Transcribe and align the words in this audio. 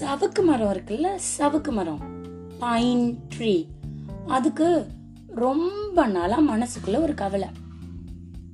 சவுக்கு 0.00 0.44
மரம் 0.44 0.72
இருக்குல்ல 0.72 1.08
சவுக்கு 1.38 1.70
மரம். 1.70 2.00
பைன் 2.58 3.18
ட்ரீ 3.34 3.66
அதுக்கு 4.26 4.86
ரொம்ப 5.26 6.06
நாளாக 6.06 6.42
மனசுக்குள்ள 6.42 7.02
ஒரு 7.02 7.14
கவலை. 7.14 7.48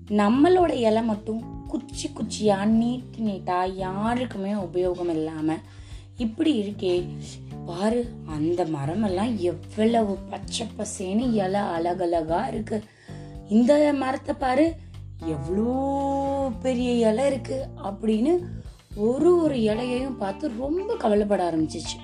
நம்மளோட 0.09 0.70
இலை 0.70 1.02
மட்டும் 1.02 1.66
குச்சி 1.66 2.11
குச்சியா 2.11 2.64
நீட்டு 2.64 3.18
நீட்டா 3.18 3.75
யாருக்குமே 3.75 4.52
உபயோகம் 4.52 5.11
இல்லாம 5.11 5.57
இப்படி 6.16 6.52
இருக்கே. 6.62 7.09
பாரு 7.66 8.08
அந்த 8.26 8.64
மரமெல்லாம் 8.64 9.36
எவ்வளவு 9.36 10.18
பச்சை 10.30 10.66
பசேன்னு 10.79 11.32
இலை 11.32 11.61
அழகழகா 11.61 12.48
இருக்கு. 12.48 12.82
இந்த 13.48 13.92
மரத்தை 13.92 14.34
பாரு 14.38 14.74
எவ்வளோ 15.24 16.50
பெரிய 16.62 17.11
இலை 17.11 17.26
இருக்கு 17.26 17.66
அப்படின்னு 17.84 18.33
ஒரு 18.97 19.37
ஒரு 19.37 19.55
இலையையும் 19.55 20.16
பார்த்து 20.16 20.53
ரொம்ப 20.59 20.97
கவலைப்பட 20.97 21.51
ஆரம்பிச்சிச்சு. 21.51 21.97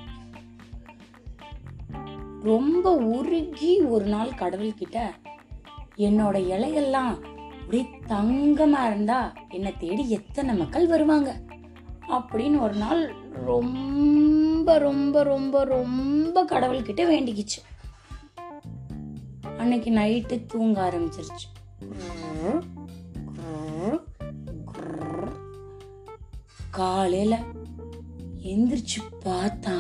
ரொம்ப 2.43 2.97
உருகி 2.97 3.80
ஒரு 3.80 4.05
நாள் 4.05 4.29
கடவுள்கிட்ட 4.29 5.11
என்னோட 5.97 6.37
இலையெல்லாம் 6.37 7.39
அப்படி 7.61 7.87
தங்கமா 8.09 8.87
இருந்தா 8.87 9.33
என்னை 9.49 9.77
தேடி 9.77 10.11
எத்தனை 10.11 10.55
மக்கள் 10.55 10.87
வருவாங்க? 10.87 11.41
அப்படின்னு 12.09 12.61
ஒரு 12.61 12.75
நாள் 12.75 13.15
ரொம்ப 13.45 14.79
ரொம்ப 14.79 15.23
ரொம்ப 15.23 15.65
ரொம்ப 15.65 16.45
கடவுள்கிட்ட 16.45 17.05
வேண்டிக்கிச்சு. 17.07 17.61
அன்னைக்கு 19.59 19.91
நைட்டு 19.91 20.47
தூங்க 20.47 20.91
ஆரம்பிச்சிருச்சு. 20.91 21.49
காலையில 26.80 27.39
எந்திரிச்சு 28.43 28.99
பார்த்தா 29.24 29.74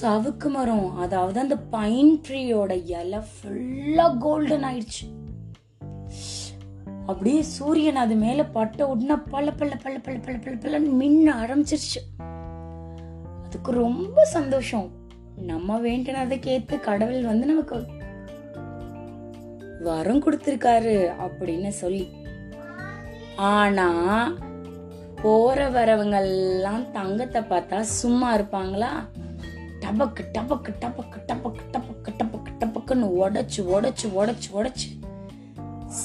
சவுக்கு 0.00 0.48
மரம் 0.48 0.96
அதாவது 0.96 1.40
அந்த 1.40 1.56
பைன் 1.56 2.20
ட்ரீயோட 2.28 2.70
இலை 2.84 3.18
ஃபுல்லா 3.18 4.18
கோல்டன் 4.18 4.64
ஆயிடுச்சு. 4.64 5.04
அப்படியே 7.06 7.42
சூரியன் 7.42 7.96
அது 7.96 8.14
மேல 8.14 8.44
பட்ட 8.44 8.88
உடனே 8.88 9.14
பல 9.30 9.52
பல 9.52 9.76
பல 9.82 9.98
பல 9.98 10.18
பல 10.18 10.38
பல 10.38 10.56
பலன்னு 10.56 10.88
மின்ன 10.88 11.34
ஆரம்பிச்சிருச்சு. 11.34 12.00
அதுக்கு 13.44 13.72
ரொம்ப 13.72 14.24
சந்தோஷம். 14.24 14.90
நம்ம 15.36 15.80
வேண்டினதை 15.80 16.38
கேத்து 16.48 16.80
கடவுள் 16.80 17.22
வந்து 17.22 17.46
நமக்கு 17.46 17.86
வரம் 19.80 20.22
கொடுத்துருக்காரு 20.22 21.14
அப்படின்னு 21.18 21.68
சொல்லி. 21.68 22.08
ஆனா 23.36 23.88
போற 25.22 25.70
வரவங்க 25.70 26.16
எல்லாம் 26.16 26.92
தங்கத்தை 26.92 27.42
பார்த்தா 27.42 27.80
சும்மா 27.80 28.34
இருப்பாங்களா? 28.36 28.90
டபக்கு 29.80 30.22
டபக்கு 30.32 30.72
டபக்கு 30.80 31.18
டபக்கு 31.26 31.62
டபக்கு 31.72 32.12
டபக்கு 32.18 32.52
டபக்குன்னு 32.60 33.08
உடச்சு 33.22 33.60
உடச்சு 33.74 34.06
உடச்சு 34.12 34.48
உடச்சு. 34.52 34.88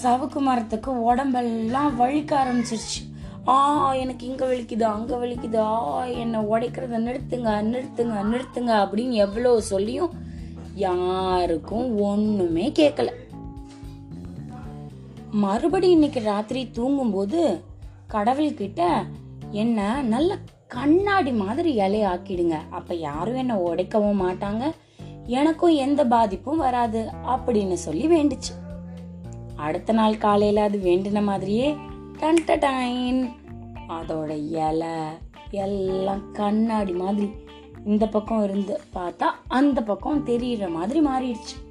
சவுக்கு 0.03 0.39
மரத்துக்கு 0.39 1.01
உடம்பெல்லாம் 1.01 1.99
வலிக்க 1.99 2.31
ஆரம்பிச்சிருச்சு. 2.35 3.01
ஆ 3.47 3.93
எனக்கு 3.93 4.25
இங்க 4.25 4.45
வலிக்குது 4.45 4.81
அங்க 4.81 5.15
வலிக்குது 5.17 5.59
ஆ 5.59 6.05
என்னை 6.05 6.39
உடைக்கிறத 6.39 6.97
நிறுத்துங்க 6.97 7.61
நிறுத்துங்க 7.61 8.23
நிறுத்துங்க 8.23 8.71
அப்படின்னு 8.83 9.11
எவ்வளவு 9.11 9.61
சொல்லியும் 9.61 10.11
யாருக்கும் 10.75 11.99
ஒண்ணுமே 11.99 12.69
கேட்கல 12.69 13.09
மறுபடியும் 15.31 15.93
இன்னைக்கு 15.93 16.19
ராத்திரி 16.19 16.69
தூங்கும்போது 16.73 17.61
கடவுள்கிட்ட 18.13 19.05
என்ன 19.51 20.01
நல்ல 20.01 20.37
கண்ணாடி 20.67 21.31
மாதிரி 21.31 21.77
இலைய 21.77 22.07
ஆக்கிடுங்க. 22.15 22.55
அப்ப 22.69 22.93
யாரும் 22.93 23.35
என்ன 23.35 23.55
உடைக்கவும் 23.55 24.21
மாட்டாங்க. 24.21 24.71
எனக்கும் 25.25 25.75
எந்த 25.75 26.05
பாதிப்பும் 26.05 26.57
வராது 26.57 27.09
அப்படின்னு 27.27 27.73
சொல்லி 27.73 28.07
வேண்டுச்சு. 28.07 28.53
அடுத்த 29.55 29.93
நாள் 29.93 30.17
காலையில 30.17 30.61
அது 30.61 30.77
வேண்டின 30.77 31.21
மாதிரியே 31.21 31.75
டன்டடைன் 32.19 33.29
அதோட 33.87 34.29
இலை 34.29 34.93
எல்லாம் 35.51 36.31
கண்ணாடி 36.31 36.91
மாதிரி 36.91 37.29
இந்த 37.85 38.07
பக்கம் 38.07 38.43
இருந்து 38.43 38.79
பார்த்தா 38.93 39.25
அந்த 39.47 39.83
பக்கம் 39.83 40.25
தெரியுற 40.25 40.69
மாதிரி 40.69 41.01
மாறிடுச்சு. 41.05 41.70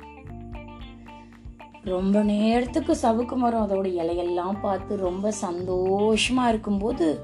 ரொம்ப 1.85 2.23
நேரத்துக்கு 2.23 2.99
சவுக்கு 3.03 3.37
மரம் 3.37 3.71
அதோட 3.71 3.87
இலையெல்லாம் 3.87 4.61
பார்த்து 4.61 4.97
ரொம்ப 4.97 5.33
சந்தோஷமா 5.41 6.49
இருக்கும்போது 6.49 7.21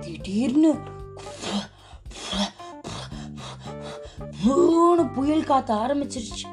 திடீர்னு 0.00 0.78
மூணு 4.44 5.06
புயல் 5.06 5.44
காத்து 5.44 5.74
ஆரம்பிச்சிருச்சு. 5.74 6.46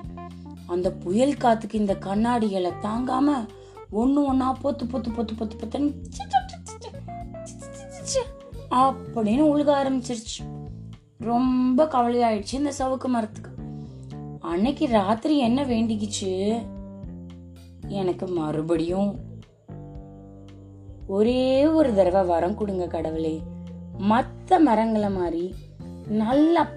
அந்த 0.67 0.91
புயல் 0.91 1.33
காத்துக்கு 1.33 1.73
இந்த 1.73 1.95
கண்ணாடி 1.95 2.49
இலை 2.49 2.71
தாங்காம 2.81 3.47
ஒன்று 3.89 4.25
ஒன்றா 4.25 4.57
பொத்து 4.63 4.83
பொத்து 4.83 5.09
பொத்து 5.17 5.33
பொத்து 5.39 5.57
பொத்துன்னு 5.61 5.93
அப்படின்னு 8.69 9.43
உழுக 9.51 9.69
ஆரம்பிச்சிருச்சு. 9.81 10.39
ரொம்ப 11.17 11.83
கவலையாயிடுச்சு 11.83 12.53
இந்த 12.53 12.73
சவுக்கு 12.79 13.07
மரத்துக்கு. 13.07 13.51
அன்னைக்கு 14.39 14.87
ராத்திரி 14.87 15.37
என்ன 15.37 15.63
வேண்டிக்கிச்சு? 15.63 16.33
எனக்கு 17.87 18.27
மறுபடியும் 18.27 19.19
ஒரே 21.07 21.67
ஒரு 21.67 21.95
தடவை 21.95 22.23
வரம் 22.23 22.55
கொடுங்க 22.55 22.87
கடவுளே. 22.87 23.41
மற்ற 23.97 24.59
மரங்களை 24.59 25.09
மாதிரி 25.09 25.55
நல்லா 26.07 26.67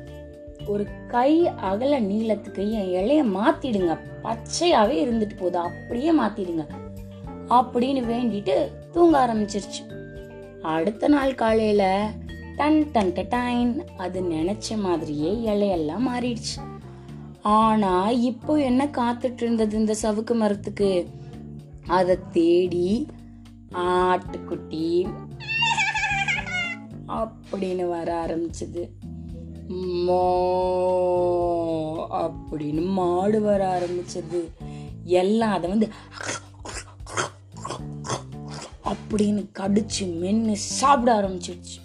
ஒரு 0.66 0.86
கை 1.08 1.48
அகல 1.48 2.00
நீளத்துக்கு 2.00 2.70
என் 2.70 2.88
இலைய 2.88 3.36
மாத்திடுங்க. 3.36 3.98
பச்சையாவே 4.22 4.94
இருந்துட்டு 5.06 5.36
போகுது. 5.36 5.58
அப்படியே 5.58 6.18
மாத்திடுங்க. 6.18 6.66
அப்படின்னு 7.48 8.04
வேண்டிட்டு 8.12 8.54
தூங்க 8.90 9.26
ஆரம்பிச்சிருச்சு. 9.26 10.06
அடுத்த 10.62 11.08
நாள் 11.08 11.34
காலையில 11.34 12.10
டன் 12.56 12.90
டன் 12.92 13.12
டைன் 13.12 13.86
அது 13.96 14.20
நினைச்ச 14.20 14.76
மாதிரியே 14.76 15.32
இலையெல்லாம் 15.32 16.02
மாறிடுச்சு. 16.08 16.77
ஆனா 17.42 18.10
இப்போ 18.10 18.54
என்ன 18.54 18.84
காத்துட்டு 18.84 19.42
இருந்தது 19.42 19.78
இந்த 19.78 19.96
சவுக்கு 20.02 20.34
மரத்துக்கு? 20.34 21.08
அதை 21.86 22.18
தேடி 22.32 23.06
ஆட்டுக்குட்டி 23.74 25.08
அப்படின்னு 27.08 27.88
வர 27.88 28.26
ஆரம்பிச்சது. 28.26 28.88
மோ 30.06 30.24
அப்படின்னு 32.22 32.86
மாடு 32.86 33.40
வர 33.40 33.80
ஆரம்பிச்சது. 33.80 34.48
எல்லாம் 35.04 35.52
அதை 35.52 35.70
வந்து 35.70 35.88
அப்படின்னு 38.84 39.46
கடிச்சு 39.58 40.00
மென்னு 40.00 40.52
சாப்பிட 40.52 41.20
ஆரம்பிச்சிருச்சு 41.20 41.76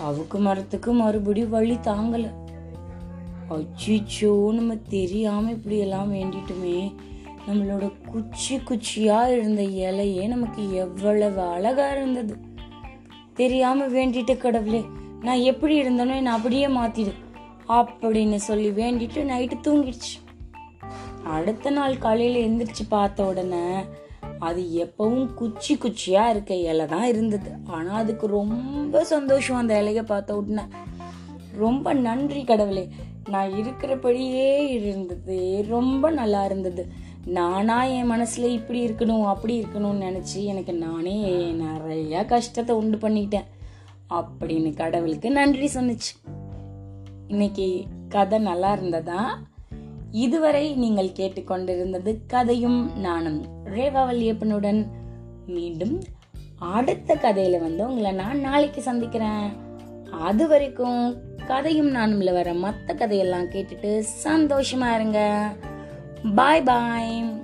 சவுக்கு 0.00 0.38
மரத்துக்கு 0.38 0.92
மறுபடியும் 0.92 1.50
வழி 1.50 1.74
தாங்கலை. 1.74 2.43
அச்சிச்சோ 3.50 4.52
நம்ம 4.52 4.74
தெரியாமல் 4.76 5.52
இப்படி 5.52 5.78
எல்லாம் 5.78 6.12
வேண்டிட்டுமே. 6.12 6.92
நம்மளோட 7.48 7.92
குச்சி 8.12 8.56
குச்சியாக 8.56 9.32
இருந்த 9.32 9.62
இலையே 9.62 10.26
நமக்கு 10.26 10.72
எவ்வளவு 10.72 11.40
அழகாக 11.40 11.96
இருந்தது. 11.96 12.36
தெரியாமல் 13.34 13.92
வேண்டிட்டு 13.92 14.36
கடவுளே 14.36 14.84
நான் 15.20 15.38
எப்படி 15.38 15.82
இருந்தனோ 15.82 16.14
என்னை 16.14 16.32
அப்படியே 16.32 16.66
மாற்றிடு 16.68 17.12
அப்படின்னு 17.68 18.34
சொல்லி 18.34 18.70
வேண்டிட்டு 18.70 19.20
நைட்டு 19.24 19.56
தூங்கிடுச்சு. 19.66 20.14
அடுத்த 21.24 21.70
நாள் 21.70 21.98
காலையில் 21.98 22.44
எந்திரிச்சு 22.46 22.84
பார்த்த 22.88 23.24
உடனே 23.24 23.84
அது 24.38 24.84
எப்பவும் 24.84 25.34
குச்சி 25.34 25.74
குச்சியாக 25.74 26.30
இருக்க 26.30 26.54
இலை 26.54 26.86
தான் 26.86 27.06
இருந்தது. 27.06 27.50
ஆனால் 27.66 27.94
அதுக்கு 27.94 28.26
ரொம்ப 28.26 29.04
சந்தோஷம் 29.04 29.56
அந்த 29.56 29.82
இலைய 29.82 30.02
பார்த்த 30.02 30.36
உடனே. 30.36 30.64
ரொம்ப 31.56 31.92
நன்றி 31.92 32.44
கடவுளே 32.44 32.90
நான் 33.28 33.50
இருக்கிறபடியே 33.50 34.68
இருந்தது. 34.68 35.64
ரொம்ப 35.68 36.10
நல்லா 36.10 36.44
இருந்தது. 36.44 36.88
நானாக 37.26 37.88
என் 37.88 38.06
மனசில் 38.06 38.52
இப்படி 38.52 38.86
இருக்கணும் 38.86 39.24
அப்படி 39.24 39.62
இருக்கணும்னு 39.62 40.08
நினச்சி 40.08 40.44
எனக்கு 40.44 40.74
நானே 40.74 41.52
நிறையா 41.52 42.24
கஷ்டத்தை 42.24 42.76
உண்டு 42.76 42.96
பண்ணிக்கிட்டேன் 42.96 43.46
அப்படின்னு 44.10 44.74
கடவுளுக்கு 44.74 45.30
நன்றி 45.30 45.70
சொன்னிச்சு. 45.74 46.12
இன்னைக்கு 47.28 47.84
கதை 48.08 48.38
நல்லா 48.38 48.72
இருந்ததா? 48.72 49.40
இதுவரை 50.10 50.74
நீங்கள் 50.74 51.08
கேட்டுக்கொண்டிருந்தது 51.08 52.18
கதையும் 52.26 52.98
நானும் 52.98 53.46
ரேவா 53.64 54.06
வல்லியப்பனுடன் 54.06 54.86
மீண்டும் 55.46 56.02
அடுத்த 56.58 57.14
கதையில் 57.14 57.60
வந்து 57.60 57.86
உங்களை 57.86 58.12
நான் 58.12 58.40
நாளைக்கு 58.40 58.82
சந்திக்கிறேன். 58.82 59.63
அது 60.20 60.48
வரைக்கும் 60.48 61.22
கதையும் 61.46 61.94
நானும்ல 61.94 62.32
வர 62.32 62.54
மற்ற 62.54 62.94
கதையெல்லாம் 62.94 63.44
கேட்டுட்டு 63.44 64.04
சந்தோஷமா 64.24 64.94
இருங்க. 64.94 65.48
பாய் 66.34 66.62
பாய் 66.62 67.42